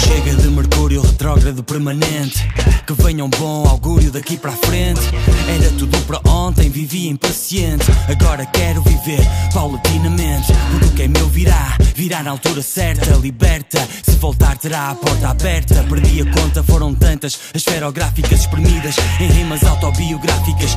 Chega, 0.00 0.34
de 0.34 0.48
Mercúrio 0.48 1.02
retrógrado 1.02 1.62
permanente. 1.62 2.46
Que 2.86 2.92
venha 3.02 3.24
um 3.24 3.30
bom 3.30 3.66
augúrio 3.68 4.10
daqui 4.10 4.36
para 4.36 4.52
a 4.52 4.56
frente. 4.56 5.00
Era 5.48 5.70
tudo 5.78 5.96
para 6.06 6.20
ontem, 6.30 6.70
vivia 6.70 7.10
impaciente. 7.10 7.86
Agora 8.08 8.46
quero 8.46 8.82
viver 8.82 9.20
paulatinamente. 9.52 10.52
Porque 10.70 10.86
o 10.86 10.90
que 10.92 11.02
é 11.02 11.08
meu 11.08 11.28
virá, 11.28 11.76
virá 11.94 12.22
na 12.22 12.30
altura 12.30 12.62
certa. 12.62 13.14
Liberta, 13.16 13.86
se 14.02 14.16
voltar 14.16 14.56
terá 14.56 14.90
a 14.90 14.94
porta 14.94 15.28
aberta. 15.28 15.84
Perdi 15.88 16.22
a 16.22 16.30
conta, 16.32 16.62
foram 16.62 16.94
tantas 16.94 17.38
As 17.54 17.62
esferográficas 17.62 18.40
espremidas 18.40 18.96
Em 19.20 19.28
rimas 19.28 19.64
autobiográficas 19.64 20.76